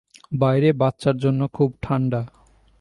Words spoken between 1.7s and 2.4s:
ঠান্ডা।